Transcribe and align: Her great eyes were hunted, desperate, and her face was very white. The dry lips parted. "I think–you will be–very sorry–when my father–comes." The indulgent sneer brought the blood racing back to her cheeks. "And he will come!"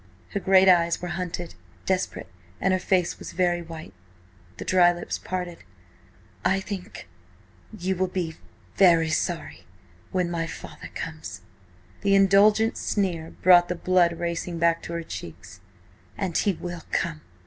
Her 0.29 0.39
great 0.39 0.67
eyes 0.67 0.99
were 0.99 1.09
hunted, 1.09 1.53
desperate, 1.85 2.25
and 2.59 2.73
her 2.73 2.79
face 2.79 3.19
was 3.19 3.33
very 3.33 3.61
white. 3.61 3.93
The 4.57 4.65
dry 4.65 4.91
lips 4.91 5.19
parted. 5.19 5.59
"I 6.43 6.59
think–you 6.59 7.95
will 7.95 8.07
be–very 8.07 9.11
sorry–when 9.11 10.31
my 10.31 10.47
father–comes." 10.47 11.41
The 12.01 12.15
indulgent 12.15 12.77
sneer 12.77 13.29
brought 13.43 13.69
the 13.69 13.75
blood 13.75 14.17
racing 14.17 14.57
back 14.57 14.81
to 14.81 14.93
her 14.93 15.03
cheeks. 15.03 15.59
"And 16.17 16.35
he 16.35 16.53
will 16.53 16.81
come!" 16.91 17.21